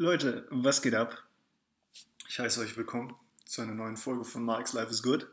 Leute, 0.00 0.46
was 0.50 0.80
geht 0.80 0.94
ab? 0.94 1.24
Ich 2.28 2.38
heiße 2.38 2.60
euch 2.60 2.76
willkommen 2.76 3.16
zu 3.44 3.62
einer 3.62 3.74
neuen 3.74 3.96
Folge 3.96 4.24
von 4.24 4.44
Mark's 4.44 4.72
Life 4.72 4.92
is 4.92 5.02
Good. 5.02 5.28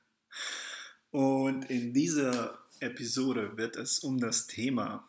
Und 1.10 1.70
in 1.70 1.94
dieser 1.94 2.62
Episode 2.80 3.56
wird 3.56 3.76
es 3.76 4.00
um 4.00 4.20
das 4.20 4.46
Thema 4.46 5.08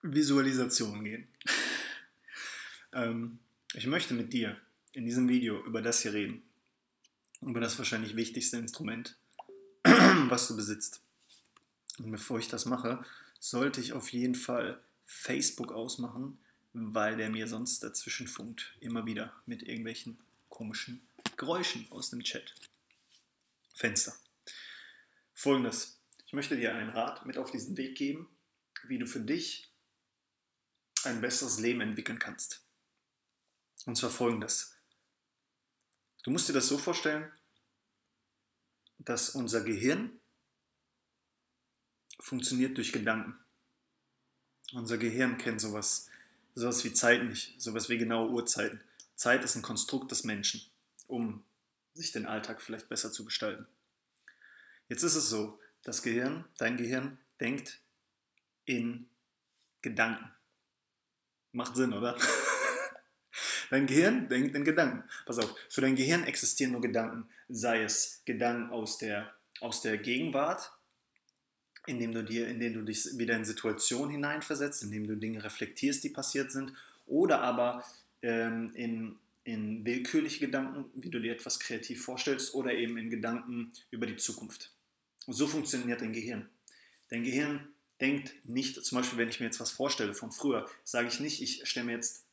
Visualisation 0.00 1.04
gehen. 1.04 1.28
ähm, 2.94 3.38
ich 3.74 3.86
möchte 3.86 4.14
mit 4.14 4.32
dir 4.32 4.58
in 4.94 5.04
diesem 5.04 5.28
Video 5.28 5.62
über 5.66 5.82
das 5.82 6.00
hier 6.00 6.14
reden. 6.14 6.42
Über 7.42 7.60
das 7.60 7.76
wahrscheinlich 7.76 8.16
wichtigste 8.16 8.56
Instrument, 8.56 9.18
was 9.84 10.48
du 10.48 10.56
besitzt. 10.56 11.02
Und 11.98 12.10
bevor 12.10 12.38
ich 12.38 12.48
das 12.48 12.64
mache, 12.64 13.04
sollte 13.38 13.82
ich 13.82 13.92
auf 13.92 14.14
jeden 14.14 14.34
Fall 14.34 14.80
Facebook 15.10 15.72
ausmachen, 15.72 16.38
weil 16.72 17.16
der 17.16 17.30
mir 17.30 17.48
sonst 17.48 17.82
dazwischen 17.82 18.28
funkt. 18.28 18.76
Immer 18.78 19.04
wieder 19.06 19.34
mit 19.44 19.62
irgendwelchen 19.64 20.20
komischen 20.48 21.02
Geräuschen 21.36 21.90
aus 21.90 22.10
dem 22.10 22.22
Chat. 22.22 22.54
Fenster. 23.74 24.14
Folgendes. 25.34 25.98
Ich 26.26 26.32
möchte 26.32 26.56
dir 26.56 26.74
einen 26.74 26.90
Rat 26.90 27.26
mit 27.26 27.38
auf 27.38 27.50
diesen 27.50 27.76
Weg 27.76 27.98
geben, 27.98 28.28
wie 28.84 28.98
du 28.98 29.06
für 29.06 29.20
dich 29.20 29.72
ein 31.02 31.20
besseres 31.20 31.58
Leben 31.58 31.80
entwickeln 31.80 32.20
kannst. 32.20 32.62
Und 33.86 33.96
zwar 33.96 34.10
folgendes. 34.10 34.76
Du 36.22 36.30
musst 36.30 36.48
dir 36.48 36.52
das 36.52 36.68
so 36.68 36.78
vorstellen, 36.78 37.30
dass 38.98 39.30
unser 39.30 39.64
Gehirn 39.64 40.20
funktioniert 42.20 42.76
durch 42.76 42.92
Gedanken. 42.92 43.36
Unser 44.72 44.98
Gehirn 44.98 45.36
kennt 45.38 45.60
sowas, 45.60 46.08
sowas 46.54 46.84
wie 46.84 46.92
Zeit 46.92 47.24
nicht, 47.24 47.60
sowas 47.60 47.88
wie 47.88 47.98
genaue 47.98 48.30
Uhrzeiten. 48.30 48.80
Zeit 49.16 49.44
ist 49.44 49.56
ein 49.56 49.62
Konstrukt 49.62 50.10
des 50.10 50.24
Menschen, 50.24 50.62
um 51.08 51.42
sich 51.94 52.12
den 52.12 52.26
Alltag 52.26 52.62
vielleicht 52.62 52.88
besser 52.88 53.12
zu 53.12 53.24
gestalten. 53.24 53.66
Jetzt 54.88 55.02
ist 55.02 55.16
es 55.16 55.28
so, 55.28 55.58
das 55.82 56.02
Gehirn, 56.02 56.44
dein 56.58 56.76
Gehirn 56.76 57.18
denkt 57.40 57.80
in 58.64 59.08
Gedanken. 59.82 60.30
Macht 61.52 61.74
Sinn, 61.74 61.92
oder? 61.92 62.16
Dein 63.70 63.86
Gehirn 63.86 64.28
denkt 64.28 64.54
in 64.54 64.64
Gedanken. 64.64 65.08
Pass 65.26 65.38
auf, 65.38 65.54
für 65.68 65.80
dein 65.80 65.94
Gehirn 65.94 66.24
existieren 66.24 66.72
nur 66.72 66.80
Gedanken, 66.80 67.28
sei 67.48 67.82
es 67.82 68.22
Gedanken 68.24 68.70
aus 68.70 68.98
der, 68.98 69.32
aus 69.60 69.80
der 69.80 69.96
Gegenwart, 69.98 70.72
indem 71.86 72.12
du 72.12 72.22
dir, 72.22 72.48
indem 72.48 72.74
du 72.74 72.82
dich 72.82 73.18
wieder 73.18 73.36
in 73.36 73.44
Situationen 73.44 74.10
hineinversetzt, 74.10 74.82
indem 74.82 75.06
du 75.06 75.16
Dinge 75.16 75.42
reflektierst, 75.42 76.04
die 76.04 76.10
passiert 76.10 76.52
sind, 76.52 76.72
oder 77.06 77.40
aber 77.40 77.84
ähm, 78.22 78.72
in, 78.74 79.16
in 79.44 79.84
willkürliche 79.84 80.40
Gedanken, 80.40 80.84
wie 80.94 81.10
du 81.10 81.20
dir 81.20 81.32
etwas 81.32 81.58
kreativ 81.58 82.04
vorstellst, 82.04 82.54
oder 82.54 82.74
eben 82.74 82.96
in 82.98 83.10
Gedanken 83.10 83.72
über 83.90 84.06
die 84.06 84.16
Zukunft. 84.16 84.72
Und 85.26 85.34
so 85.34 85.46
funktioniert 85.46 86.00
dein 86.00 86.12
Gehirn. 86.12 86.48
Dein 87.08 87.24
Gehirn 87.24 87.68
denkt 88.00 88.34
nicht, 88.44 88.84
zum 88.84 88.98
Beispiel, 88.98 89.18
wenn 89.18 89.28
ich 89.28 89.40
mir 89.40 89.46
jetzt 89.46 89.60
was 89.60 89.70
vorstelle 89.70 90.14
von 90.14 90.32
früher, 90.32 90.68
sage 90.84 91.08
ich 91.08 91.20
nicht, 91.20 91.42
ich 91.42 91.68
stelle 91.68 91.86
mir 91.86 91.92
jetzt 91.92 92.24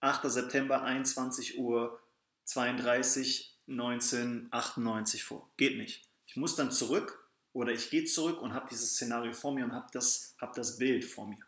8. 0.00 0.30
September 0.30 0.82
21 0.82 1.58
Uhr 1.58 2.00
32 2.44 3.54
1998 3.66 5.24
vor. 5.24 5.48
Geht 5.56 5.78
nicht. 5.78 6.02
Ich 6.26 6.36
muss 6.36 6.56
dann 6.56 6.70
zurück 6.70 7.23
oder 7.54 7.72
ich 7.72 7.88
gehe 7.88 8.04
zurück 8.04 8.42
und 8.42 8.52
habe 8.52 8.68
dieses 8.70 8.90
Szenario 8.90 9.32
vor 9.32 9.54
mir 9.54 9.64
und 9.64 9.72
habe 9.72 9.86
das, 9.92 10.34
hab 10.38 10.54
das 10.54 10.76
Bild 10.76 11.04
vor 11.04 11.26
mir. 11.26 11.38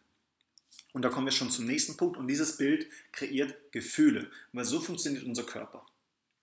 Und 0.93 1.03
da 1.03 1.11
kommen 1.11 1.27
wir 1.27 1.33
schon 1.33 1.51
zum 1.51 1.67
nächsten 1.67 1.97
Punkt. 1.99 2.17
Und 2.17 2.29
dieses 2.29 2.57
Bild 2.57 2.89
kreiert 3.13 3.55
Gefühle, 3.73 4.31
weil 4.53 4.65
so 4.65 4.81
funktioniert 4.81 5.25
unser 5.25 5.45
Körper. 5.45 5.85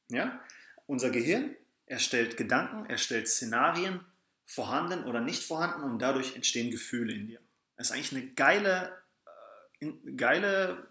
Ja? 0.10 0.40
Unser 0.86 1.10
Gehirn 1.10 1.56
erstellt 1.88 2.38
Gedanken, 2.38 2.86
erstellt 2.86 3.28
Szenarien, 3.28 4.06
vorhanden 4.46 5.06
oder 5.06 5.22
nicht 5.22 5.44
vorhanden, 5.44 5.84
und 5.84 6.00
dadurch 6.00 6.36
entstehen 6.36 6.70
Gefühle 6.70 7.14
in 7.14 7.28
dir. 7.28 7.40
Das 7.78 7.88
ist 7.88 7.94
eigentlich 7.94 8.12
eine 8.12 8.28
geile, 8.34 9.02
äh, 9.80 9.92
geile 10.16 10.88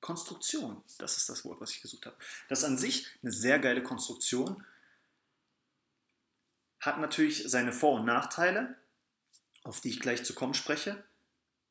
Konstruktion. 0.00 0.82
Das 0.98 1.16
ist 1.16 1.28
das 1.28 1.44
Wort, 1.44 1.60
was 1.60 1.72
ich 1.72 1.80
gesucht 1.80 2.06
habe. 2.06 2.16
Das 2.48 2.60
ist 2.60 2.64
an 2.66 2.78
sich 2.78 3.06
eine 3.22 3.32
sehr 3.32 3.58
geile 3.58 3.82
Konstruktion, 3.82 4.64
hat 6.80 6.98
natürlich 6.98 7.44
seine 7.48 7.72
Vor- 7.72 8.00
und 8.00 8.06
Nachteile, 8.06 8.76
auf 9.62 9.80
die 9.80 9.90
ich 9.90 10.00
gleich 10.00 10.24
zu 10.24 10.34
kommen 10.34 10.54
spreche. 10.54 11.02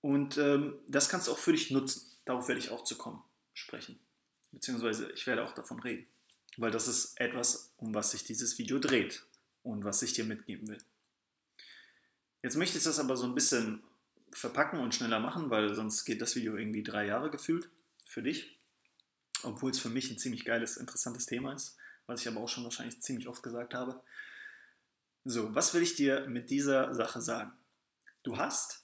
Und 0.01 0.37
ähm, 0.37 0.79
das 0.87 1.09
kannst 1.09 1.27
du 1.27 1.31
auch 1.31 1.37
für 1.37 1.51
dich 1.51 1.71
nutzen. 1.71 2.01
Darauf 2.25 2.47
werde 2.47 2.59
ich 2.59 2.69
auch 2.69 2.83
zu 2.83 2.97
kommen 2.97 3.21
sprechen. 3.53 3.99
Beziehungsweise 4.51 5.11
ich 5.11 5.27
werde 5.27 5.43
auch 5.43 5.53
davon 5.53 5.79
reden. 5.79 6.07
Weil 6.57 6.71
das 6.71 6.87
ist 6.87 7.19
etwas, 7.19 7.73
um 7.77 7.93
was 7.93 8.11
sich 8.11 8.23
dieses 8.23 8.57
Video 8.57 8.79
dreht 8.79 9.23
und 9.63 9.83
was 9.83 10.01
ich 10.01 10.13
dir 10.13 10.25
mitgeben 10.25 10.67
will. 10.67 10.81
Jetzt 12.41 12.55
möchte 12.55 12.77
ich 12.77 12.83
das 12.83 12.99
aber 12.99 13.17
so 13.17 13.25
ein 13.25 13.35
bisschen 13.35 13.83
verpacken 14.31 14.79
und 14.79 14.95
schneller 14.95 15.19
machen, 15.19 15.49
weil 15.49 15.73
sonst 15.73 16.05
geht 16.05 16.21
das 16.21 16.35
Video 16.35 16.55
irgendwie 16.55 16.83
drei 16.83 17.05
Jahre 17.05 17.29
gefühlt 17.29 17.69
für 18.05 18.21
dich. 18.21 18.59
Obwohl 19.43 19.71
es 19.71 19.79
für 19.79 19.89
mich 19.89 20.09
ein 20.09 20.17
ziemlich 20.17 20.45
geiles, 20.45 20.77
interessantes 20.77 21.25
Thema 21.25 21.53
ist, 21.53 21.77
was 22.05 22.21
ich 22.21 22.27
aber 22.27 22.41
auch 22.41 22.49
schon 22.49 22.63
wahrscheinlich 22.63 23.01
ziemlich 23.01 23.27
oft 23.27 23.43
gesagt 23.43 23.73
habe. 23.73 24.01
So, 25.25 25.53
was 25.53 25.73
will 25.73 25.83
ich 25.83 25.95
dir 25.95 26.27
mit 26.27 26.49
dieser 26.49 26.93
Sache 26.93 27.21
sagen? 27.21 27.51
Du 28.23 28.37
hast, 28.37 28.83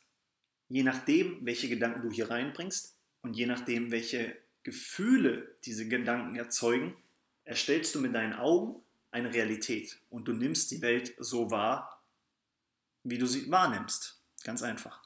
je 0.67 0.83
nachdem, 0.83 1.45
welche 1.45 1.69
Gedanken 1.69 2.01
du 2.01 2.11
hier 2.11 2.29
reinbringst 2.29 2.95
und 3.21 3.35
je 3.35 3.45
nachdem, 3.45 3.91
welche 3.91 4.35
Gefühle 4.63 5.55
diese 5.63 5.87
Gedanken 5.87 6.35
erzeugen, 6.35 6.95
erstellst 7.45 7.95
du 7.95 8.01
mit 8.01 8.13
deinen 8.13 8.33
Augen 8.33 8.81
eine 9.11 9.33
Realität 9.33 9.97
und 10.09 10.27
du 10.27 10.33
nimmst 10.33 10.71
die 10.71 10.81
Welt 10.81 11.13
so 11.19 11.51
wahr, 11.51 12.01
wie 13.03 13.17
du 13.17 13.27
sie 13.27 13.49
wahrnimmst. 13.49 14.19
Ganz 14.43 14.61
einfach. 14.61 15.01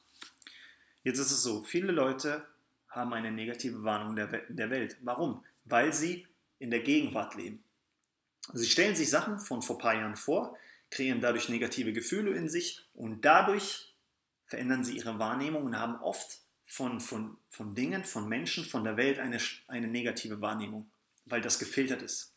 Jetzt 1.04 1.18
ist 1.18 1.30
es 1.30 1.42
so, 1.42 1.62
viele 1.62 1.92
Leute 1.92 2.46
haben 2.88 3.12
eine 3.12 3.30
negative 3.30 3.84
Warnung 3.84 4.16
der, 4.16 4.26
der 4.48 4.70
Welt. 4.70 4.96
Warum? 5.02 5.44
Weil 5.64 5.92
sie 5.92 6.26
in 6.58 6.70
der 6.70 6.80
Gegenwart 6.80 7.36
leben. 7.36 7.62
Sie 8.52 8.66
stellen 8.66 8.96
sich 8.96 9.10
Sachen 9.10 9.38
von 9.38 9.62
vor 9.62 9.76
ein 9.76 9.80
paar 9.80 9.94
Jahren 9.94 10.16
vor, 10.16 10.56
kreieren 10.90 11.20
dadurch 11.20 11.48
negative 11.48 11.92
Gefühle 11.92 12.32
in 12.32 12.48
sich 12.48 12.88
und 12.94 13.24
dadurch 13.24 13.94
verändern 14.46 14.84
sie 14.84 14.96
ihre 14.96 15.18
Wahrnehmung 15.18 15.64
und 15.64 15.78
haben 15.78 15.96
oft 16.02 16.40
von, 16.66 17.00
von, 17.00 17.36
von 17.48 17.74
Dingen, 17.74 18.04
von 18.04 18.28
Menschen, 18.28 18.64
von 18.64 18.84
der 18.84 18.96
Welt 18.96 19.18
eine, 19.18 19.38
eine 19.68 19.88
negative 19.88 20.40
Wahrnehmung, 20.40 20.90
weil 21.24 21.40
das 21.40 21.58
gefiltert 21.58 22.02
ist. 22.02 22.34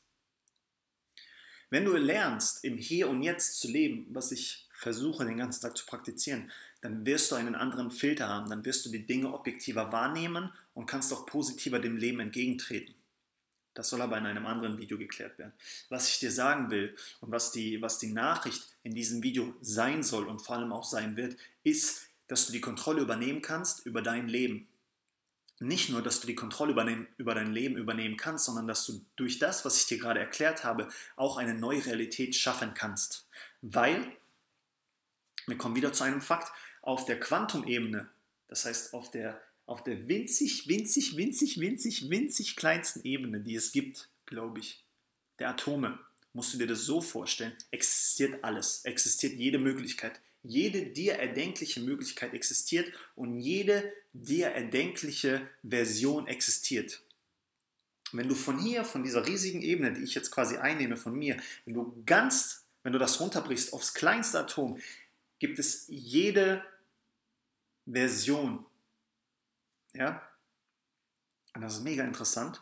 Wenn 1.69 1.85
du 1.85 1.97
lernst, 1.97 2.63
im 2.63 2.77
Hier 2.77 3.09
und 3.09 3.23
Jetzt 3.23 3.59
zu 3.59 3.67
leben, 3.67 4.05
was 4.11 4.31
ich 4.31 4.69
versuche 4.73 5.25
den 5.25 5.37
ganzen 5.37 5.61
Tag 5.61 5.75
zu 5.75 5.85
praktizieren, 5.85 6.51
dann 6.81 7.05
wirst 7.05 7.31
du 7.31 7.35
einen 7.35 7.55
anderen 7.55 7.89
Filter 7.89 8.27
haben, 8.27 8.49
dann 8.49 8.65
wirst 8.65 8.85
du 8.85 8.91
die 8.91 9.05
Dinge 9.05 9.33
objektiver 9.33 9.91
wahrnehmen 9.91 10.51
und 10.73 10.85
kannst 10.85 11.11
auch 11.13 11.25
positiver 11.25 11.79
dem 11.79 11.97
Leben 11.97 12.19
entgegentreten. 12.19 12.93
Das 13.73 13.89
soll 13.89 14.01
aber 14.01 14.17
in 14.17 14.25
einem 14.25 14.45
anderen 14.45 14.77
Video 14.77 14.97
geklärt 14.97 15.37
werden. 15.39 15.53
Was 15.89 16.09
ich 16.09 16.19
dir 16.19 16.31
sagen 16.31 16.69
will 16.69 16.95
und 17.21 17.31
was 17.31 17.51
die, 17.51 17.81
was 17.81 17.97
die 17.97 18.11
Nachricht 18.11 18.67
in 18.83 18.93
diesem 18.93 19.23
Video 19.23 19.55
sein 19.61 20.03
soll 20.03 20.27
und 20.27 20.39
vor 20.39 20.57
allem 20.57 20.71
auch 20.71 20.83
sein 20.83 21.15
wird, 21.17 21.37
ist, 21.63 22.07
dass 22.27 22.45
du 22.45 22.51
die 22.51 22.61
Kontrolle 22.61 23.01
übernehmen 23.01 23.41
kannst 23.41 23.85
über 23.85 24.01
dein 24.01 24.27
Leben. 24.27 24.67
Nicht 25.59 25.89
nur, 25.89 26.01
dass 26.01 26.19
du 26.19 26.27
die 26.27 26.35
Kontrolle 26.35 26.71
über 27.17 27.35
dein, 27.35 27.53
Leben 27.53 27.77
übernehmen 27.77 28.17
kannst, 28.17 28.45
sondern 28.45 28.67
dass 28.67 28.85
du 28.85 29.05
durch 29.15 29.39
das, 29.39 29.63
was 29.65 29.77
ich 29.77 29.85
dir 29.85 29.97
gerade 29.97 30.19
erklärt 30.19 30.63
habe, 30.63 30.89
auch 31.15 31.37
eine 31.37 31.53
neue 31.53 31.85
Realität 31.85 32.35
schaffen 32.35 32.73
kannst. 32.73 33.27
Weil, 33.61 34.11
wir 35.47 35.57
kommen 35.57 35.75
wieder 35.75 35.93
zu 35.93 36.03
einem 36.03 36.21
Fakt, 36.21 36.51
auf 36.81 37.05
der 37.05 37.19
Quantumebene, 37.19 38.09
das 38.47 38.65
heißt 38.65 38.93
auf 38.93 39.09
der 39.11 39.41
auf 39.65 39.83
der 39.83 40.07
winzig, 40.07 40.67
winzig, 40.67 41.15
winzig, 41.15 41.59
winzig, 41.59 42.09
winzig 42.09 42.55
kleinsten 42.55 43.03
Ebene, 43.03 43.39
die 43.39 43.55
es 43.55 43.71
gibt, 43.71 44.09
glaube 44.25 44.59
ich, 44.59 44.83
der 45.39 45.49
Atome, 45.49 45.99
musst 46.33 46.53
du 46.53 46.57
dir 46.57 46.67
das 46.67 46.85
so 46.85 47.01
vorstellen, 47.01 47.53
existiert 47.71 48.43
alles, 48.43 48.83
existiert 48.85 49.33
jede 49.33 49.59
Möglichkeit. 49.59 50.19
Jede 50.45 50.87
dir 50.87 51.13
erdenkliche 51.13 51.79
Möglichkeit 51.79 52.33
existiert 52.33 52.91
und 53.15 53.39
jede 53.39 53.93
dir 54.11 54.47
erdenkliche 54.47 55.47
Version 55.63 56.27
existiert. 56.27 57.01
Wenn 58.11 58.27
du 58.27 58.35
von 58.35 58.59
hier, 58.59 58.83
von 58.83 59.03
dieser 59.03 59.25
riesigen 59.25 59.61
Ebene, 59.61 59.93
die 59.93 60.03
ich 60.03 60.15
jetzt 60.15 60.31
quasi 60.31 60.57
einnehme 60.57 60.97
von 60.97 61.17
mir, 61.17 61.37
wenn 61.65 61.73
du 61.73 62.03
ganz, 62.05 62.65
wenn 62.83 62.91
du 62.91 62.99
das 62.99 63.21
runterbrichst 63.21 63.71
aufs 63.71 63.93
kleinste 63.93 64.39
Atom, 64.39 64.79
gibt 65.39 65.59
es 65.59 65.85
jede 65.87 66.63
Version 67.85 68.65
ja? 69.93 70.21
Und 71.53 71.61
das 71.61 71.75
ist 71.75 71.83
mega 71.83 72.03
interessant, 72.03 72.61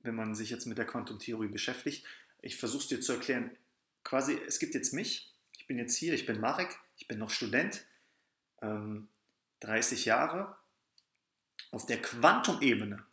wenn 0.00 0.14
man 0.14 0.34
sich 0.34 0.50
jetzt 0.50 0.66
mit 0.66 0.78
der 0.78 0.86
Quantumtheorie 0.86 1.48
beschäftigt. 1.48 2.06
Ich 2.42 2.56
versuche 2.56 2.82
es 2.82 2.88
dir 2.88 3.00
zu 3.00 3.12
erklären. 3.12 3.50
Quasi, 4.04 4.38
es 4.46 4.58
gibt 4.58 4.74
jetzt 4.74 4.94
mich, 4.94 5.34
ich 5.58 5.66
bin 5.66 5.78
jetzt 5.78 5.96
hier, 5.96 6.14
ich 6.14 6.26
bin 6.26 6.40
Marek, 6.40 6.78
ich 6.96 7.08
bin 7.08 7.18
noch 7.18 7.30
Student, 7.30 7.84
ähm, 8.62 9.08
30 9.60 10.06
Jahre 10.06 10.56
Auf 11.70 11.86
der 11.86 12.00
Quantumebene, 12.00 13.04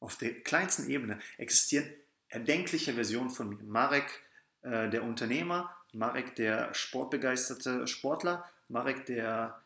auf 0.00 0.16
der 0.16 0.40
kleinsten 0.40 0.88
Ebene 0.88 1.20
existieren 1.36 1.92
erdenkliche 2.28 2.94
Versionen 2.94 3.30
von 3.30 3.50
mir. 3.50 3.62
Marek, 3.64 4.22
äh, 4.62 4.88
der 4.88 5.04
Unternehmer, 5.04 5.76
Marek, 5.92 6.34
der 6.36 6.72
sportbegeisterte 6.74 7.86
Sportler, 7.86 8.48
Marek, 8.68 9.06
der, 9.06 9.60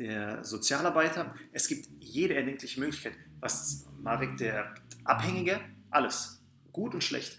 der 0.00 0.42
Sozialarbeiter. 0.42 1.34
Es 1.52 1.68
gibt 1.68 1.86
jede 2.00 2.34
erdenkliche 2.34 2.80
Möglichkeit. 2.80 3.14
Was 3.38 3.86
Marek, 4.00 4.36
der 4.38 4.74
Abhängige, 5.04 5.60
alles. 5.90 6.42
Gut 6.72 6.94
und 6.94 7.04
schlecht. 7.04 7.38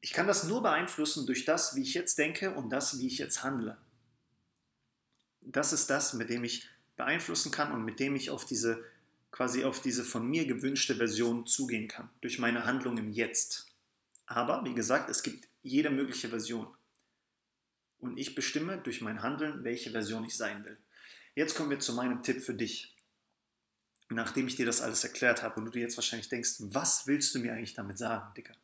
Ich 0.00 0.12
kann 0.12 0.26
das 0.26 0.44
nur 0.44 0.62
beeinflussen 0.62 1.26
durch 1.26 1.44
das, 1.44 1.76
wie 1.76 1.82
ich 1.82 1.94
jetzt 1.94 2.18
denke 2.18 2.54
und 2.54 2.70
das, 2.70 2.98
wie 2.98 3.06
ich 3.06 3.18
jetzt 3.18 3.42
handle. 3.42 3.76
Das 5.42 5.72
ist 5.72 5.90
das, 5.90 6.14
mit 6.14 6.30
dem 6.30 6.42
ich 6.42 6.68
beeinflussen 6.96 7.52
kann 7.52 7.72
und 7.72 7.84
mit 7.84 8.00
dem 8.00 8.16
ich 8.16 8.30
auf 8.30 8.44
diese 8.44 8.82
quasi 9.30 9.64
auf 9.64 9.82
diese 9.82 10.02
von 10.02 10.26
mir 10.26 10.46
gewünschte 10.46 10.94
Version 10.94 11.46
zugehen 11.46 11.88
kann, 11.88 12.08
durch 12.22 12.38
meine 12.38 12.64
Handlung 12.64 12.96
im 12.96 13.10
Jetzt. 13.10 13.66
Aber, 14.24 14.64
wie 14.64 14.74
gesagt, 14.74 15.10
es 15.10 15.22
gibt 15.22 15.46
jede 15.62 15.90
mögliche 15.90 16.30
Version. 16.30 16.66
Und 17.98 18.16
ich 18.16 18.34
bestimme 18.34 18.78
durch 18.78 19.02
mein 19.02 19.22
Handeln, 19.22 19.62
welche 19.62 19.90
Version 19.90 20.24
ich 20.24 20.36
sein 20.36 20.64
will. 20.64 20.78
Jetzt 21.36 21.54
kommen 21.54 21.68
wir 21.68 21.78
zu 21.78 21.92
meinem 21.92 22.22
Tipp 22.22 22.42
für 22.42 22.54
dich. 22.54 22.96
Nachdem 24.08 24.48
ich 24.48 24.56
dir 24.56 24.64
das 24.64 24.80
alles 24.80 25.04
erklärt 25.04 25.42
habe 25.42 25.56
und 25.56 25.66
du 25.66 25.70
dir 25.70 25.82
jetzt 25.82 25.98
wahrscheinlich 25.98 26.30
denkst, 26.30 26.56
was 26.60 27.06
willst 27.06 27.34
du 27.34 27.40
mir 27.40 27.52
eigentlich 27.52 27.74
damit 27.74 27.98
sagen, 27.98 28.32
Dicker? 28.34 28.54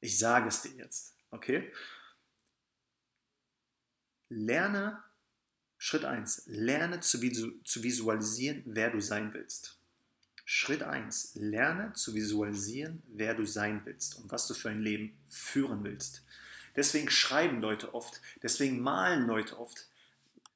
Ich 0.00 0.18
sage 0.18 0.48
es 0.48 0.62
dir 0.62 0.72
jetzt, 0.72 1.16
okay? 1.30 1.70
Lerne, 4.30 5.02
Schritt 5.76 6.06
1, 6.06 6.44
lerne 6.46 7.00
zu, 7.00 7.18
zu 7.62 7.82
visualisieren, 7.82 8.62
wer 8.64 8.90
du 8.90 9.00
sein 9.00 9.34
willst. 9.34 9.78
Schritt 10.46 10.82
1. 10.82 11.32
Lerne 11.34 11.92
zu 11.92 12.14
visualisieren, 12.14 13.02
wer 13.08 13.34
du 13.34 13.44
sein 13.44 13.82
willst 13.84 14.16
und 14.16 14.30
was 14.30 14.46
du 14.46 14.54
für 14.54 14.70
ein 14.70 14.80
Leben 14.80 15.18
führen 15.28 15.84
willst. 15.84 16.24
Deswegen 16.74 17.10
schreiben 17.10 17.60
Leute 17.60 17.92
oft, 17.92 18.22
deswegen 18.42 18.80
malen 18.80 19.26
Leute 19.26 19.58
oft, 19.58 19.87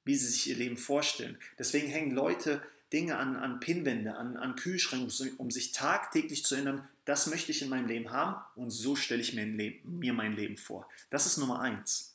wie 0.05 0.17
sie 0.17 0.27
sich 0.27 0.49
ihr 0.49 0.57
Leben 0.57 0.77
vorstellen. 0.77 1.39
Deswegen 1.59 1.89
hängen 1.89 2.13
Leute 2.13 2.63
Dinge 2.93 3.17
an, 3.17 3.37
an 3.37 3.61
Pinnwände, 3.61 4.15
an, 4.17 4.37
an 4.37 4.55
Kühlschränke, 4.57 5.11
um 5.39 5.51
sich 5.51 5.73
tagtäglich 5.73 6.45
zu 6.45 6.57
erinnern, 6.57 6.87
das 7.05 7.27
möchte 7.27 7.51
ich 7.51 7.63
in 7.63 7.71
meinem 7.71 7.87
Leben 7.87 8.11
haben 8.11 8.37
und 8.55 8.71
so 8.71 8.97
stelle 8.97 9.23
ich 9.23 9.33
mir, 9.33 9.47
Leben, 9.47 9.99
mir 9.99 10.13
mein 10.13 10.37
Leben 10.37 10.57
vor. 10.57 10.89
Das 11.09 11.27
ist 11.27 11.39
Nummer 11.39 11.61
1. 11.61 12.15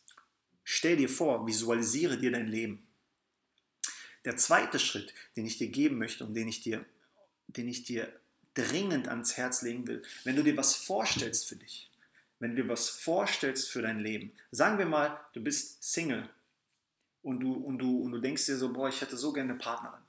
Stell 0.63 0.97
dir 0.97 1.09
vor, 1.09 1.47
visualisiere 1.47 2.17
dir 2.17 2.31
dein 2.31 2.47
Leben. 2.47 2.85
Der 4.23 4.37
zweite 4.37 4.77
Schritt, 4.77 5.13
den 5.35 5.45
ich 5.45 5.57
dir 5.57 5.69
geben 5.69 5.97
möchte 5.97 6.25
und 6.25 6.35
den 6.35 6.47
ich 6.47 6.61
dir 6.61 6.85
den 7.47 7.67
ich 7.67 7.83
dir 7.83 8.11
dringend 8.53 9.07
ans 9.07 9.37
Herz 9.37 9.61
legen 9.61 9.87
will. 9.87 10.01
Wenn 10.23 10.35
du 10.35 10.43
dir 10.43 10.57
was 10.57 10.75
vorstellst 10.75 11.47
für 11.47 11.55
dich, 11.55 11.89
wenn 12.39 12.55
du 12.55 12.63
dir 12.63 12.69
was 12.69 12.89
vorstellst 12.89 13.69
für 13.69 13.81
dein 13.81 13.99
Leben, 13.99 14.31
sagen 14.51 14.77
wir 14.77 14.85
mal, 14.85 15.19
du 15.33 15.41
bist 15.41 15.83
Single 15.83 16.29
und 17.27 17.41
du, 17.41 17.51
und 17.51 17.77
du, 17.79 18.03
und 18.03 18.13
du 18.13 18.19
denkst 18.19 18.45
dir 18.45 18.57
so, 18.57 18.71
boah, 18.71 18.87
ich 18.87 19.01
hätte 19.01 19.17
so 19.17 19.33
gerne 19.33 19.51
eine 19.51 19.59
Partnerin. 19.59 19.99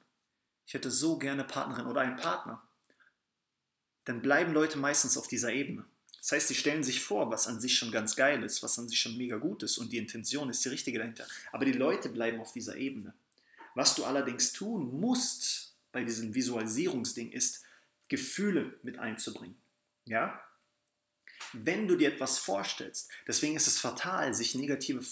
Ich 0.65 0.75
hätte 0.75 0.89
so 0.89 1.19
gerne 1.19 1.43
eine 1.43 1.53
Partnerin 1.53 1.87
oder 1.87 2.03
einen 2.03 2.15
Partner. 2.15 2.63
Dann 4.05 4.23
bleiben 4.23 4.53
Leute 4.53 4.79
meistens 4.79 5.19
auf 5.19 5.27
dieser 5.27 5.53
Ebene. 5.53 5.85
Das 6.19 6.31
heißt, 6.31 6.47
sie 6.47 6.55
stellen 6.55 6.85
sich 6.85 7.03
vor, 7.03 7.29
was 7.33 7.49
an 7.49 7.61
sich 7.61 7.77
schon 7.77 7.91
ganz 7.91 8.15
geil 8.15 8.45
ist, 8.45 8.63
was 8.63 8.79
an 8.79 8.89
sich 8.89 9.01
schon 9.01 9.17
mega 9.17 9.37
gut 9.37 9.65
ist 9.65 9.79
und 9.79 9.93
die 9.93 9.99
Intention 9.99 10.49
ist 10.49 10.65
die 10.65 10.69
richtige 10.69 10.99
dahinter. 10.99 11.27
Aber 11.51 11.65
die 11.65 11.73
Leute 11.73 12.09
bleiben 12.09 12.41
auf 12.41 12.53
dieser 12.53 12.77
Ebene. 12.77 13.13
Was 13.75 13.97
du 13.97 14.05
allerdings 14.05 14.53
tun 14.53 15.01
musst, 15.01 15.75
bei 15.91 16.05
diesem 16.05 16.33
Visualisierungsding 16.35 17.33
ist, 17.33 17.65
Gefühle 18.07 18.79
mit 18.85 19.01
einzubringen. 19.01 19.57
Ja? 20.05 20.41
Wenn 21.53 21.89
du 21.89 21.97
dir 21.97 22.13
etwas 22.13 22.39
vorstellst, 22.39 23.11
deswegen 23.27 23.57
ist 23.57 23.67
es 23.67 23.81
fatal, 23.81 24.35
sich 24.35 24.55
negative, 24.55 25.03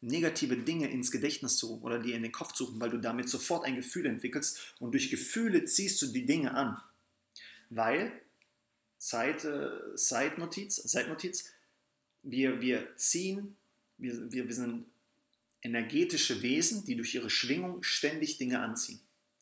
negative 0.00 0.56
Dinge 0.56 0.88
ins 0.90 1.10
Gedächtnis 1.10 1.56
zu 1.56 1.66
rufen 1.66 1.84
oder 1.84 1.98
dir 1.98 2.16
in 2.16 2.22
den 2.22 2.32
Kopf 2.32 2.52
zu 2.52 2.64
rufen, 2.64 2.80
weil 2.80 2.90
du 2.90 2.98
damit 2.98 3.28
sofort 3.28 3.64
ein 3.64 3.76
Gefühl 3.76 4.06
entwickelst 4.06 4.74
und 4.78 4.92
durch 4.92 5.10
Gefühle 5.10 5.64
ziehst 5.64 6.00
du 6.02 6.06
die 6.06 6.24
Dinge 6.24 6.54
an. 6.54 6.80
Weil, 7.68 8.12
Side, 8.98 9.92
Side 9.94 10.34
Notiz, 10.38 10.76
Side 10.76 11.08
Notiz 11.08 11.50
wir, 12.22 12.60
wir 12.60 12.96
ziehen, 12.96 13.56
wir, 13.98 14.32
wir, 14.32 14.46
wir 14.46 14.54
sind 14.54 14.86
energetische 15.62 16.42
Wesen, 16.42 16.84
die 16.84 16.96
durch 16.96 17.14
ihre 17.14 17.30
Schwingung 17.30 17.82
ständig 17.82 18.38
Dinge 18.38 18.60
anziehen 18.60 19.00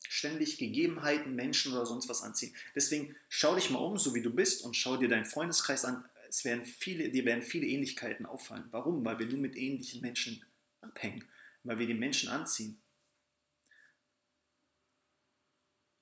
ständig 0.08 0.58
Gegebenheiten, 0.58 1.34
Menschen 1.34 1.72
oder 1.72 1.86
sonst 1.86 2.08
was 2.08 2.22
anziehen. 2.22 2.54
Deswegen 2.74 3.14
schau 3.28 3.54
dich 3.54 3.70
mal 3.70 3.78
um, 3.78 3.98
so 3.98 4.14
wie 4.14 4.22
du 4.22 4.30
bist, 4.30 4.64
und 4.64 4.74
schau 4.74 4.96
dir 4.96 5.08
deinen 5.08 5.26
Freundeskreis 5.26 5.84
an. 5.84 6.04
Es 6.28 6.44
werden 6.44 6.64
viele, 6.64 7.10
dir 7.10 7.24
werden 7.24 7.42
viele 7.42 7.66
Ähnlichkeiten 7.66 8.26
auffallen. 8.26 8.64
Warum? 8.70 9.04
Weil 9.04 9.18
wir 9.18 9.26
nur 9.26 9.38
mit 9.38 9.56
ähnlichen 9.56 10.00
Menschen 10.00 10.42
abhängen, 10.80 11.24
weil 11.64 11.78
wir 11.78 11.86
die 11.86 11.94
Menschen 11.94 12.28
anziehen. 12.28 12.80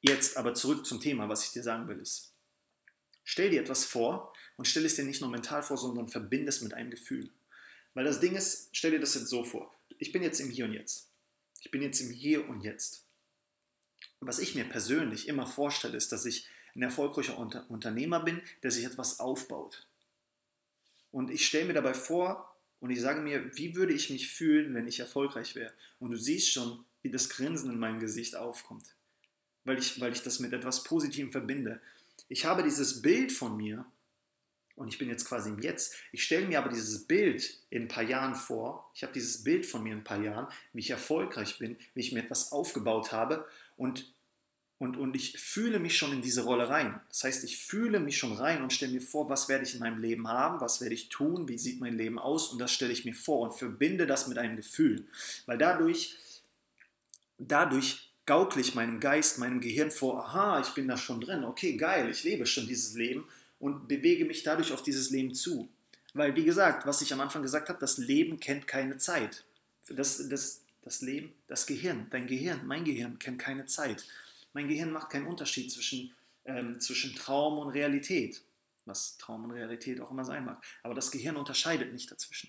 Jetzt 0.01 0.37
aber 0.37 0.55
zurück 0.55 0.87
zum 0.87 1.01
Thema, 1.01 1.29
was 1.29 1.45
ich 1.45 1.53
dir 1.53 1.63
sagen 1.63 1.89
will, 1.89 1.99
ist, 1.99 2.35
stell 3.25 3.51
dir 3.51 3.61
etwas 3.61 3.85
vor 3.85 4.33
und 4.57 4.67
stell 4.67 4.85
es 4.85 4.95
dir 4.95 5.05
nicht 5.05 5.21
nur 5.21 5.31
mental 5.31 5.63
vor, 5.63 5.77
sondern 5.77 6.09
verbinde 6.09 6.49
es 6.49 6.61
mit 6.61 6.75
einem 6.75 6.91
Gefühl. 6.91 7.31
Weil 7.95 8.05
das 8.05 8.21
Ding 8.21 8.37
ist, 8.37 8.69
stell 8.73 8.93
dir 8.93 9.01
das 9.01 9.15
jetzt 9.15 9.29
so 9.29 9.45
vor. 9.45 9.75
Ich 9.99 10.13
bin 10.13 10.23
jetzt 10.23 10.41
im 10.41 10.51
Hier 10.51 10.67
und 10.67 10.75
Jetzt. 10.75 11.11
Ich 11.61 11.71
bin 11.71 11.83
jetzt 11.83 12.01
im 12.01 12.11
Hier 12.11 12.49
und 12.49 12.61
Jetzt 12.61 13.07
was 14.21 14.39
ich 14.39 14.55
mir 14.55 14.65
persönlich 14.65 15.29
immer 15.29 15.47
vorstelle, 15.47 15.97
ist, 15.97 16.13
dass 16.13 16.27
ich 16.27 16.49
ein 16.75 16.83
erfolgreicher 16.83 17.39
Unter 17.39 17.69
Unternehmer 17.71 18.21
bin, 18.21 18.43
der 18.63 18.71
sich 18.71 18.85
etwas 18.85 19.21
aufbaut. 19.21 19.87
Und 21.11 21.31
ich 21.31 21.47
stelle 21.47 21.67
mir 21.67 21.75
dabei 21.75 21.95
vor 21.95 22.56
und 22.81 22.91
ich 22.91 23.01
sage 23.01 23.21
mir, 23.21 23.57
wie 23.57 23.75
würde 23.75 23.93
ich 23.93 24.11
mich 24.11 24.29
fühlen, 24.29 24.75
wenn 24.75 24.87
ich 24.87 25.01
erfolgreich 25.01 25.55
wäre? 25.55 25.73
Und 25.99 26.11
du 26.11 26.17
siehst 26.17 26.53
schon, 26.53 26.85
wie 27.03 27.11
das 27.11 27.29
Grinsen 27.29 27.71
in 27.71 27.79
meinem 27.79 28.01
Gesicht 28.01 28.37
aufkommt, 28.37 28.95
weil 29.65 29.79
ich, 29.79 30.01
weil 30.01 30.13
ich 30.13 30.23
das 30.23 30.41
mit 30.41 30.53
etwas 30.53 30.85
Positivem 30.85 31.33
verbinde. 31.33 31.81
Ich 32.29 32.45
habe 32.45 32.63
dieses 32.63 33.03
Bild 33.03 33.33
von 33.33 33.57
mir 33.57 33.87
und 34.75 34.89
ich 34.89 34.99
bin 34.99 35.09
jetzt 35.09 35.25
quasi 35.25 35.49
im 35.49 35.59
Jetzt. 35.61 35.97
Ich 36.13 36.23
stelle 36.23 36.47
mir 36.47 36.59
aber 36.59 36.69
dieses 36.69 37.05
Bild 37.05 37.59
in 37.71 37.83
ein 37.83 37.89
paar 37.89 38.03
Jahren 38.03 38.35
vor. 38.35 38.91
Ich 38.95 39.03
habe 39.03 39.13
dieses 39.13 39.43
Bild 39.43 39.65
von 39.65 39.83
mir 39.83 39.93
in 39.93 40.01
ein 40.01 40.05
paar 40.05 40.23
Jahren, 40.23 40.47
wie 40.73 40.81
ich 40.81 40.91
erfolgreich 40.91 41.59
bin, 41.59 41.79
wie 41.95 42.01
ich 42.01 42.13
mir 42.13 42.23
etwas 42.23 42.53
aufgebaut 42.53 43.11
habe 43.11 43.47
und, 43.77 44.13
und, 44.79 44.97
und 44.97 45.17
ich 45.17 45.39
fühle 45.39 45.79
mich 45.79 45.97
schon 45.97 46.13
in 46.13 46.21
diese 46.21 46.45
Rolle 46.45 46.69
rein. 46.69 47.01
Das 47.09 47.25
heißt, 47.25 47.45
ich 47.45 47.59
fühle 47.59 47.99
mich 47.99 48.19
schon 48.19 48.33
rein 48.33 48.63
und 48.63 48.73
stelle 48.73 48.93
mir 48.93 49.01
vor, 49.01 49.31
was 49.31 49.49
werde 49.49 49.65
ich 49.65 49.75
in 49.75 49.81
meinem 49.81 50.01
Leben 50.01 50.29
haben, 50.29 50.61
was 50.61 50.81
werde 50.81 50.95
ich 50.95 51.09
tun, 51.09 51.49
wie 51.49 51.59
sieht 51.59 51.81
mein 51.81 51.97
Leben 51.97 52.19
aus 52.19 52.49
und 52.49 52.59
das 52.59 52.73
stelle 52.73 52.93
ich 52.93 53.05
mir 53.05 53.15
vor 53.15 53.41
und 53.41 53.55
verbinde 53.55 54.07
das 54.07 54.29
mit 54.29 54.37
einem 54.37 54.57
Gefühl. 54.57 55.07
Weil 55.47 55.57
dadurch, 55.57 56.17
dadurch 57.39 58.11
gaukle 58.27 58.61
ich 58.61 58.75
meinem 58.75 59.01
Geist, 59.01 59.39
meinem 59.39 59.61
Gehirn 59.61 59.91
vor, 59.91 60.25
aha, 60.25 60.61
ich 60.61 60.75
bin 60.75 60.89
da 60.89 60.97
schon 60.97 61.21
drin, 61.21 61.45
okay, 61.45 61.77
geil, 61.77 62.11
ich 62.11 62.25
lebe 62.25 62.45
schon 62.45 62.67
dieses 62.67 62.95
Leben 62.95 63.27
und 63.59 63.89
bewege 63.89 64.27
mich 64.27 64.43
dadurch 64.43 64.73
auf 64.73 64.83
dieses 64.83 65.11
Leben 65.11 65.33
zu. 65.33 65.69
Weil, 66.13 66.35
wie 66.35 66.45
gesagt, 66.45 66.87
was 66.87 67.01
ich 67.01 67.13
am 67.13 67.21
Anfang 67.21 67.43
gesagt 67.43 67.69
habe, 67.69 67.79
das 67.79 67.99
Leben 67.99 68.41
kennt 68.41 68.67
keine 68.67 68.99
Zeit. 68.99 69.45
Das, 69.89 70.29
das, 70.29 70.63
das 70.83 71.01
Leben, 71.01 71.33
das 71.47 71.67
Gehirn, 71.67 72.09
dein 72.11 72.27
Gehirn, 72.27 72.67
mein 72.67 72.85
Gehirn 72.85 73.19
kennt 73.19 73.39
keine 73.39 73.67
Zeit. 73.67 74.05
Mein 74.57 74.69
Gehirn 74.69 74.91
macht 74.91 75.11
keinen 75.11 75.27
Unterschied 75.27 75.71
zwischen, 75.71 76.15
ähm, 76.47 76.81
zwischen 76.81 77.15
Traum 77.15 77.59
und 77.59 77.69
Realität, 77.69 78.43
was 78.87 79.19
Traum 79.19 79.45
und 79.45 79.51
Realität 79.51 80.01
auch 80.01 80.11
immer 80.11 80.25
sein 80.25 80.47
mag. 80.47 80.65
Aber 80.83 80.95
das 80.95 81.11
Gehirn 81.11 81.37
unterscheidet 81.37 81.93
nicht 81.93 82.11
dazwischen. 82.11 82.49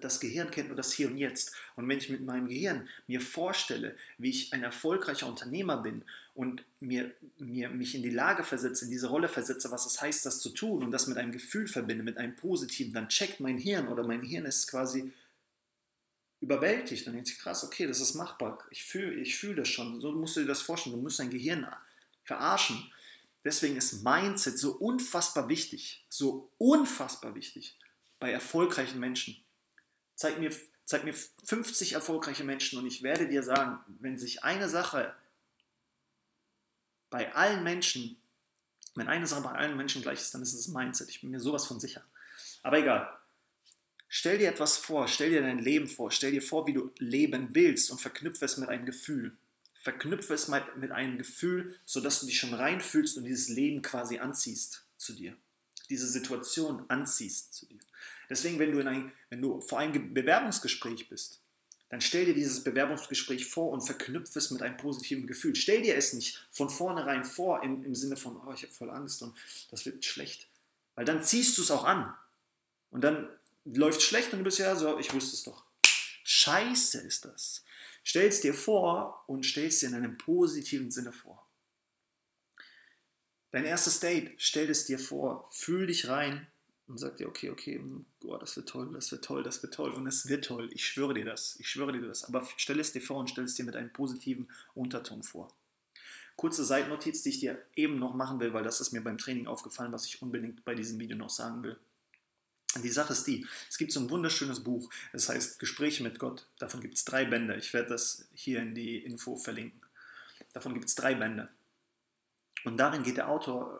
Das 0.00 0.20
Gehirn 0.20 0.50
kennt 0.50 0.68
nur 0.68 0.76
das 0.76 0.94
Hier 0.94 1.08
und 1.08 1.18
Jetzt. 1.18 1.52
Und 1.76 1.86
wenn 1.86 1.98
ich 1.98 2.08
mit 2.08 2.22
meinem 2.22 2.48
Gehirn 2.48 2.88
mir 3.08 3.20
vorstelle, 3.20 3.94
wie 4.16 4.30
ich 4.30 4.54
ein 4.54 4.62
erfolgreicher 4.62 5.26
Unternehmer 5.26 5.82
bin 5.82 6.02
und 6.32 6.64
mir, 6.80 7.12
mir, 7.36 7.68
mich 7.68 7.94
in 7.94 8.02
die 8.02 8.08
Lage 8.08 8.42
versetze, 8.42 8.86
in 8.86 8.90
diese 8.90 9.08
Rolle 9.08 9.28
versetze, 9.28 9.70
was 9.70 9.84
es 9.84 10.00
heißt, 10.00 10.24
das 10.24 10.40
zu 10.40 10.48
tun 10.48 10.82
und 10.82 10.92
das 10.92 11.08
mit 11.08 11.18
einem 11.18 11.32
Gefühl 11.32 11.68
verbinde, 11.68 12.04
mit 12.04 12.16
einem 12.16 12.36
positiven, 12.36 12.94
dann 12.94 13.10
checkt 13.10 13.38
mein 13.38 13.58
Hirn 13.58 13.88
oder 13.88 14.02
mein 14.02 14.22
Hirn 14.22 14.46
ist 14.46 14.66
quasi 14.66 15.12
überwältigt. 16.42 17.06
Denkt 17.06 17.26
sich, 17.26 17.38
krass, 17.38 17.64
okay, 17.64 17.86
das 17.86 18.00
ist 18.00 18.14
machbar. 18.14 18.58
Ich 18.70 18.84
fühle 18.84 19.14
ich 19.14 19.38
fühl 19.38 19.54
das 19.54 19.68
schon. 19.68 20.00
So 20.00 20.12
musst 20.12 20.36
du 20.36 20.40
dir 20.40 20.46
das 20.46 20.60
vorstellen. 20.60 20.96
Du 20.96 21.02
musst 21.02 21.18
dein 21.18 21.30
Gehirn 21.30 21.66
verarschen. 22.24 22.92
Deswegen 23.44 23.76
ist 23.76 24.04
Mindset 24.04 24.58
so 24.58 24.72
unfassbar 24.72 25.48
wichtig. 25.48 26.04
So 26.08 26.50
unfassbar 26.58 27.34
wichtig 27.34 27.76
bei 28.18 28.30
erfolgreichen 28.30 29.00
Menschen. 29.00 29.36
Zeig 30.14 30.38
mir, 30.38 30.50
zeig 30.84 31.04
mir 31.04 31.14
50 31.44 31.94
erfolgreiche 31.94 32.44
Menschen 32.44 32.78
und 32.78 32.86
ich 32.86 33.02
werde 33.02 33.28
dir 33.28 33.42
sagen, 33.42 33.80
wenn 34.00 34.16
sich 34.18 34.44
eine 34.44 34.68
Sache 34.68 35.12
bei 37.10 37.34
allen 37.34 37.64
Menschen, 37.64 38.16
wenn 38.94 39.08
eine 39.08 39.26
Sache 39.26 39.42
bei 39.42 39.50
allen 39.52 39.76
Menschen 39.76 40.02
gleich 40.02 40.20
ist, 40.20 40.34
dann 40.34 40.42
ist 40.42 40.54
es 40.54 40.68
Mindset. 40.68 41.08
Ich 41.08 41.20
bin 41.20 41.30
mir 41.30 41.40
sowas 41.40 41.66
von 41.66 41.80
sicher. 41.80 42.04
Aber 42.62 42.78
egal. 42.78 43.10
Stell 44.14 44.36
dir 44.36 44.50
etwas 44.50 44.76
vor, 44.76 45.08
stell 45.08 45.30
dir 45.30 45.40
dein 45.40 45.58
Leben 45.58 45.88
vor, 45.88 46.10
stell 46.10 46.32
dir 46.32 46.42
vor, 46.42 46.66
wie 46.66 46.74
du 46.74 46.90
leben 46.98 47.54
willst 47.54 47.90
und 47.90 47.98
verknüpfe 47.98 48.44
es 48.44 48.58
mit 48.58 48.68
einem 48.68 48.84
Gefühl. 48.84 49.34
Verknüpfe 49.80 50.34
es 50.34 50.48
mit 50.48 50.92
einem 50.92 51.16
Gefühl, 51.16 51.74
sodass 51.86 52.20
du 52.20 52.26
dich 52.26 52.38
schon 52.38 52.52
reinfühlst 52.52 53.16
und 53.16 53.24
dieses 53.24 53.48
Leben 53.48 53.80
quasi 53.80 54.18
anziehst 54.18 54.84
zu 54.98 55.14
dir. 55.14 55.34
Diese 55.88 56.06
Situation 56.06 56.84
anziehst 56.88 57.54
zu 57.54 57.64
dir. 57.64 57.78
Deswegen, 58.28 58.58
wenn 58.58 58.72
du, 58.72 58.80
in 58.80 58.88
ein, 58.88 59.12
wenn 59.30 59.40
du 59.40 59.62
vor 59.62 59.78
einem 59.78 60.12
Bewerbungsgespräch 60.12 61.08
bist, 61.08 61.40
dann 61.88 62.02
stell 62.02 62.26
dir 62.26 62.34
dieses 62.34 62.62
Bewerbungsgespräch 62.62 63.46
vor 63.46 63.70
und 63.70 63.80
verknüpfe 63.80 64.38
es 64.38 64.50
mit 64.50 64.60
einem 64.60 64.76
positiven 64.76 65.26
Gefühl. 65.26 65.56
Stell 65.56 65.80
dir 65.80 65.96
es 65.96 66.12
nicht 66.12 66.46
von 66.50 66.68
vornherein 66.68 67.24
vor 67.24 67.62
im, 67.62 67.82
im 67.82 67.94
Sinne 67.94 68.18
von, 68.18 68.36
oh, 68.36 68.52
ich 68.52 68.62
habe 68.64 68.74
voll 68.74 68.90
Angst 68.90 69.22
und 69.22 69.34
das 69.70 69.86
wird 69.86 70.04
schlecht. 70.04 70.48
Weil 70.96 71.06
dann 71.06 71.24
ziehst 71.24 71.56
du 71.56 71.62
es 71.62 71.70
auch 71.70 71.84
an. 71.84 72.12
Und 72.90 73.02
dann 73.04 73.26
läuft 73.64 74.02
schlecht 74.02 74.32
und 74.32 74.40
du 74.40 74.44
bist 74.44 74.58
ja 74.58 74.74
so, 74.76 74.98
ich 74.98 75.12
wusste 75.12 75.36
es 75.36 75.42
doch. 75.44 75.64
Scheiße 76.24 76.98
ist 77.00 77.24
das. 77.24 77.64
Stell 78.04 78.28
es 78.28 78.40
dir 78.40 78.54
vor 78.54 79.24
und 79.26 79.46
stell 79.46 79.66
es 79.66 79.78
dir 79.78 79.88
in 79.88 79.94
einem 79.94 80.18
positiven 80.18 80.90
Sinne 80.90 81.12
vor. 81.12 81.46
Dein 83.50 83.64
erstes 83.64 84.00
Date, 84.00 84.32
stell 84.38 84.68
es 84.70 84.86
dir 84.86 84.98
vor, 84.98 85.48
fühl 85.52 85.86
dich 85.86 86.08
rein 86.08 86.46
und 86.88 86.98
sag 86.98 87.16
dir, 87.16 87.28
okay, 87.28 87.50
okay, 87.50 87.80
oh, 88.24 88.36
das 88.38 88.56
wird 88.56 88.68
toll, 88.68 88.90
das 88.92 89.12
wird 89.12 89.24
toll, 89.24 89.42
das 89.42 89.62
wird 89.62 89.74
toll 89.74 89.92
und 89.92 90.06
es 90.06 90.28
wird 90.28 90.46
toll. 90.46 90.70
Ich 90.72 90.86
schwöre 90.86 91.14
dir 91.14 91.24
das, 91.24 91.56
ich 91.60 91.68
schwöre 91.68 91.92
dir 91.92 92.00
das. 92.00 92.24
Aber 92.24 92.48
stell 92.56 92.80
es 92.80 92.92
dir 92.92 93.02
vor 93.02 93.18
und 93.18 93.30
stell 93.30 93.44
es 93.44 93.54
dir 93.54 93.64
mit 93.64 93.76
einem 93.76 93.92
positiven 93.92 94.48
Unterton 94.74 95.22
vor. 95.22 95.54
Kurze 96.36 96.64
Seitnotiz, 96.64 97.22
die 97.22 97.28
ich 97.28 97.40
dir 97.40 97.62
eben 97.76 97.98
noch 97.98 98.14
machen 98.14 98.40
will, 98.40 98.54
weil 98.54 98.64
das 98.64 98.80
ist 98.80 98.92
mir 98.92 99.02
beim 99.02 99.18
Training 99.18 99.46
aufgefallen, 99.46 99.92
was 99.92 100.06
ich 100.06 100.22
unbedingt 100.22 100.64
bei 100.64 100.74
diesem 100.74 100.98
Video 100.98 101.16
noch 101.16 101.30
sagen 101.30 101.62
will. 101.62 101.78
Die 102.80 102.88
Sache 102.88 103.12
ist 103.12 103.26
die, 103.26 103.46
es 103.68 103.76
gibt 103.76 103.92
so 103.92 104.00
ein 104.00 104.08
wunderschönes 104.08 104.64
Buch, 104.64 104.90
das 105.12 105.28
heißt 105.28 105.58
Gespräche 105.58 106.02
mit 106.02 106.18
Gott. 106.18 106.46
Davon 106.58 106.80
gibt 106.80 106.94
es 106.94 107.04
drei 107.04 107.24
Bände. 107.24 107.56
Ich 107.56 107.72
werde 107.74 107.90
das 107.90 108.26
hier 108.34 108.60
in 108.60 108.74
die 108.74 108.98
Info 108.98 109.36
verlinken. 109.36 109.80
Davon 110.52 110.74
gibt 110.74 110.86
es 110.86 110.94
drei 110.94 111.14
Bände. 111.14 111.48
Und 112.64 112.76
darin 112.78 113.02
geht 113.02 113.16
der 113.16 113.28
Autor, 113.28 113.78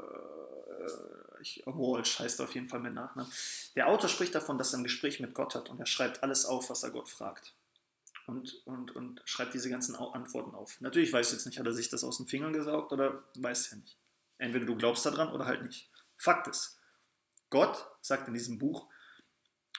äh, 0.81 1.43
ich, 1.43 1.63
Walsh 1.67 2.19
heißt 2.19 2.41
er 2.41 2.45
auf 2.45 2.55
jeden 2.55 2.69
Fall 2.69 2.81
mit 2.81 2.95
Nachnamen, 2.95 3.31
der 3.77 3.89
Autor 3.89 4.09
spricht 4.09 4.35
davon, 4.35 4.59
dass 4.59 4.73
er 4.73 4.81
ein 4.81 4.85
Gespräch 4.85 5.21
mit 5.21 5.35
Gott 5.35 5.55
hat 5.55 5.71
und 5.71 5.79
er 5.79 5.87
schreibt 5.87 6.23
alles 6.23 6.45
auf, 6.45 6.71
was 6.71 6.83
er 6.83 6.91
Gott 6.91 7.09
fragt. 7.09 7.55
Und, 8.27 8.63
und, 8.67 8.95
und 8.95 9.21
schreibt 9.25 9.53
diese 9.53 9.69
ganzen 9.69 9.97
Antworten 9.97 10.55
auf. 10.55 10.81
Natürlich 10.81 11.13
weiß 11.13 11.29
ich 11.29 11.33
jetzt 11.35 11.47
nicht, 11.47 11.59
hat 11.59 11.67
er 11.67 11.73
sich 11.73 11.89
das 11.89 12.05
aus 12.05 12.19
den 12.19 12.29
Fingern 12.29 12.53
gesaugt 12.53 12.93
oder 12.93 13.25
weiß 13.35 13.73
ja 13.73 13.79
nicht. 13.79 13.97
Entweder 14.39 14.65
du 14.65 14.77
glaubst 14.77 15.05
daran 15.05 15.33
oder 15.33 15.47
halt 15.47 15.63
nicht. 15.63 15.91
Fakt 16.17 16.47
ist, 16.47 16.79
Gott 17.51 17.85
sagt 18.03 18.29
in 18.29 18.35
diesem 18.35 18.59
Buch, 18.59 18.89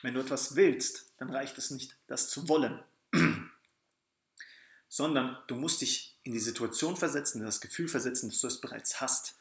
wenn 0.01 0.15
du 0.15 0.19
etwas 0.19 0.55
willst, 0.55 1.11
dann 1.17 1.29
reicht 1.29 1.57
es 1.57 1.71
nicht, 1.71 1.95
das 2.07 2.29
zu 2.29 2.49
wollen, 2.49 2.83
sondern 4.89 5.37
du 5.47 5.55
musst 5.55 5.81
dich 5.81 6.17
in 6.23 6.33
die 6.33 6.39
Situation 6.39 6.97
versetzen, 6.97 7.39
in 7.39 7.45
das 7.45 7.61
Gefühl 7.61 7.87
versetzen, 7.87 8.29
dass 8.29 8.39
du 8.39 8.47
es 8.47 8.61
bereits 8.61 9.01
hast. 9.01 9.37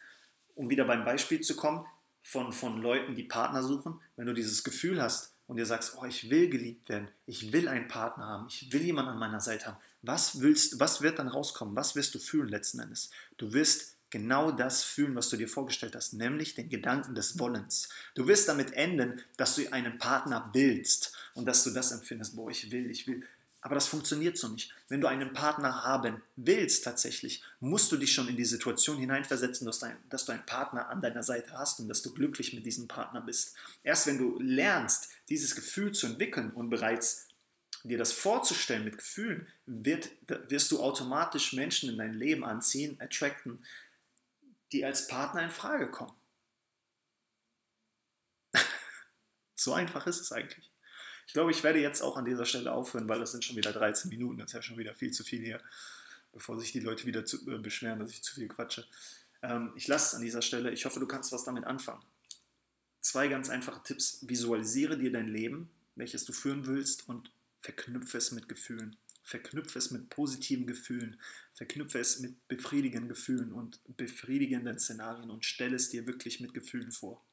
Um 0.55 0.69
wieder 0.69 0.85
beim 0.85 1.05
Beispiel 1.05 1.41
zu 1.41 1.57
kommen 1.57 1.87
von, 2.23 2.53
von 2.53 2.81
Leuten, 2.81 3.15
die 3.15 3.25
Partner 3.25 3.63
suchen, 3.63 4.01
wenn 4.17 4.27
du 4.27 4.35
dieses 4.35 4.63
Gefühl 4.65 5.01
hast 5.01 5.35
und 5.47 5.57
dir 5.57 5.67
sagst, 5.67 5.97
oh, 5.99 6.05
ich 6.05 6.31
will 6.31 6.49
geliebt 6.49 6.89
werden, 6.89 7.09
ich 7.27 7.53
will 7.53 7.69
einen 7.69 7.89
Partner 7.89 8.27
haben, 8.27 8.47
ich 8.49 8.73
will 8.73 8.83
jemanden 8.83 9.13
an 9.13 9.19
meiner 9.19 9.41
Seite 9.41 9.67
haben, 9.67 9.79
was 10.03 10.41
willst, 10.41 10.81
was 10.81 11.01
wird 11.01 11.19
dann 11.19 11.29
rauskommen? 11.29 11.77
Was 11.77 11.95
wirst 11.95 12.15
du 12.15 12.19
fühlen 12.19 12.49
letzten 12.49 12.81
Endes? 12.81 13.11
Du 13.37 13.53
wirst 13.53 13.97
genau 14.13 14.53
das 14.53 14.85
fühlen, 14.85 15.17
was 15.17 15.29
du 15.31 15.37
dir 15.37 15.49
vorgestellt 15.49 15.97
hast, 15.97 16.13
nämlich 16.13 16.55
den 16.55 16.69
Gedanken 16.69 17.17
des 17.17 17.41
Wollens. 17.41 17.89
Du 18.15 18.29
wirst 18.29 18.47
damit 18.47 18.75
enden, 18.75 19.21
dass 19.37 19.57
du 19.57 19.73
einen 19.73 19.99
Partner 19.99 20.51
willst 20.53 21.17
und 21.35 21.47
dass 21.47 21.65
du 21.65 21.71
das 21.71 21.91
empfindest, 21.91 22.37
boah, 22.37 22.51
ich 22.51 22.71
will, 22.71 22.89
ich 22.91 23.09
will. 23.09 23.27
Aber 23.63 23.75
das 23.75 23.87
funktioniert 23.87 24.37
so 24.37 24.49
nicht. 24.49 24.73
Wenn 24.89 25.01
du 25.01 25.07
einen 25.07 25.33
Partner 25.33 25.85
haben 25.85 26.21
willst 26.37 26.85
tatsächlich, 26.85 27.43
musst 27.61 27.91
du 27.91 27.97
dich 27.97 28.13
schon 28.13 28.29
in 28.29 28.37
die 28.37 28.45
Situation 28.45 28.99
hineinversetzen, 28.99 29.67
dass, 29.67 29.79
dein, 29.79 29.97
dass 30.11 30.27
du 30.27 30.33
einen 30.33 30.45
Partner 30.45 30.89
an 30.89 31.01
deiner 31.01 31.23
Seite 31.23 31.53
hast 31.53 31.81
und 31.81 31.89
dass 31.89 32.03
du 32.03 32.13
glücklich 32.13 32.53
mit 32.53 32.67
diesem 32.67 32.89
Partner 32.89 33.21
bist. 33.21 33.55
Erst 33.83 34.07
wenn 34.09 34.19
du 34.19 34.39
lernst, 34.41 35.11
dieses 35.29 35.55
Gefühl 35.55 35.93
zu 35.93 36.07
entwickeln 36.07 36.51
und 36.51 36.71
bereits 36.71 37.29
dir 37.85 37.99
das 37.99 38.13
vorzustellen 38.13 38.85
mit 38.85 38.99
Gefühlen, 38.99 39.47
wird, 39.67 40.11
wirst 40.49 40.71
du 40.71 40.81
automatisch 40.81 41.53
Menschen 41.53 41.89
in 41.89 41.99
dein 41.99 42.15
Leben 42.15 42.45
anziehen, 42.45 42.97
attracten, 43.01 43.61
die 44.73 44.85
als 44.85 45.07
Partner 45.07 45.43
in 45.43 45.51
Frage 45.51 45.91
kommen. 45.91 46.15
so 49.55 49.75
einfach 49.75 50.07
ist 50.07 50.21
es 50.21 50.33
eigentlich. 50.33 50.71
Ich 51.27 51.35
glaube, 51.35 51.51
ich 51.51 51.63
werde 51.63 51.81
jetzt 51.81 52.03
auch 52.03 52.17
an 52.17 52.25
dieser 52.25 52.47
Stelle 52.47 52.73
aufhören, 52.73 53.09
weil 53.09 53.21
das 53.21 53.33
sind 53.33 53.45
schon 53.45 53.57
wieder 53.57 53.73
13 53.73 54.09
Minuten. 54.09 54.39
Das 54.39 54.49
ist 54.49 54.55
ja 54.55 54.63
schon 54.63 54.79
wieder 54.79 54.95
viel 54.95 55.13
zu 55.13 55.25
viel 55.25 55.43
hier, 55.43 55.63
bevor 56.33 56.59
sich 56.59 56.73
die 56.73 56.81
Leute 56.81 57.07
wieder 57.07 57.25
zu, 57.25 57.49
äh, 57.51 57.59
beschweren, 57.59 58.01
dass 58.01 58.11
ich 58.11 58.23
zu 58.23 58.35
viel 58.35 58.49
quatsche. 58.49 58.87
Ähm, 59.43 59.73
ich 59.77 59.89
lasse 59.89 60.09
es 60.09 60.15
an 60.15 60.23
dieser 60.23 60.43
Stelle. 60.43 60.73
Ich 60.73 60.85
hoffe, 60.85 61.01
du 61.01 61.07
kannst 61.07 61.33
was 61.33 61.45
damit 61.45 61.65
anfangen. 61.65 62.03
Zwei 63.01 63.29
ganz 63.29 63.51
einfache 63.51 63.83
Tipps. 63.83 64.19
Visualisiere 64.23 64.97
dir 64.97 65.13
dein 65.13 65.29
Leben, 65.29 65.71
welches 65.97 66.25
du 66.25 66.33
führen 66.33 66.67
willst, 66.67 67.09
und 67.09 67.33
verknüpfe 67.61 68.19
es 68.19 68.33
mit 68.33 68.49
Gefühlen. 68.49 68.97
Verknüpfe 69.23 69.79
es 69.79 69.91
mit 69.91 70.09
positiven 70.09 70.67
Gefühlen, 70.67 71.21
verknüpfe 71.55 72.01
es 72.01 72.19
mit 72.19 72.49
befriedigenden 72.49 73.09
Gefühlen 73.09 73.53
und 73.53 73.81
befriedigenden 73.97 74.79
Szenarien 74.79 75.31
und 75.31 75.45
stelle 75.45 75.77
es 75.77 75.91
dir 75.91 76.07
wirklich 76.07 76.41
mit 76.41 76.55
Gefühlen 76.55 76.91
vor. 76.91 77.25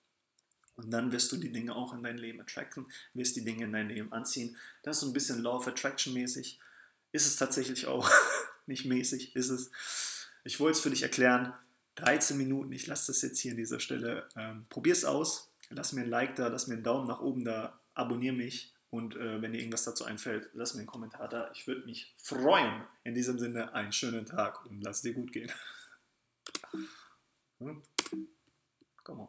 Und 0.76 0.92
dann 0.92 1.12
wirst 1.12 1.32
du 1.32 1.38
die 1.38 1.52
Dinge 1.52 1.76
auch 1.76 1.94
in 1.94 2.04
dein 2.04 2.18
Leben 2.18 2.40
attracten, 2.40 2.86
wirst 3.14 3.36
die 3.36 3.44
Dinge 3.44 3.66
in 3.66 3.74
dein 3.74 3.90
Leben 3.90 4.14
anziehen. 4.14 4.56
Das 4.84 4.98
ist 4.98 5.02
so 5.02 5.08
ein 5.08 5.14
bisschen 5.14 5.42
Law 5.42 5.58
of 5.58 5.68
Attraction 5.68 6.14
mäßig. 6.14 6.60
Ist 7.12 7.26
es 7.26 7.36
tatsächlich 7.36 7.88
auch 7.88 8.10
nicht 8.66 8.86
mäßig, 8.86 9.36
ist 9.36 9.50
es. 9.50 9.72
Ich 10.44 10.60
wollte 10.60 10.78
es 10.78 10.84
für 10.84 10.90
dich 10.90 11.04
erklären. 11.04 11.54
13 11.96 12.38
Minuten, 12.38 12.72
ich 12.72 12.88
lasse 12.88 13.08
das 13.08 13.22
jetzt 13.24 13.40
hier 13.40 13.52
an 13.52 13.58
dieser 13.58 13.82
Stelle. 13.82 14.30
Ähm, 14.38 14.68
Probier 14.70 14.94
es 14.94 15.04
aus. 15.04 15.52
Lass 15.70 15.92
mir 15.92 16.02
ein 16.02 16.10
Like 16.10 16.36
da, 16.36 16.48
lass 16.48 16.68
mir 16.68 16.76
einen 16.76 16.84
Daumen 16.84 17.08
nach 17.08 17.20
oben 17.20 17.44
da, 17.44 17.80
abonniere 17.94 18.36
mich 18.36 18.74
und 18.92 19.16
äh, 19.16 19.42
wenn 19.42 19.54
dir 19.54 19.60
irgendwas 19.60 19.84
dazu 19.84 20.06
einfällt, 20.06 20.50
lass 20.54 20.74
mir 20.74 20.80
einen 20.80 20.88
Kommentar 20.88 21.28
da. 21.30 21.52
Ich 21.54 21.68
würde 21.68 21.86
mich 21.86 22.16
freuen. 22.18 22.84
In 23.04 23.14
diesem 23.14 23.38
Sinne, 23.38 23.74
einen 23.74 23.92
schönen 23.92 24.26
Tag 24.26 24.66
und 24.66 24.82
lass 24.82 25.02
dir 25.02 25.14
gut 25.14 25.32
gehen. 25.32 25.52
hm? 27.60 27.84
Komm 29.04 29.20
on. 29.22 29.28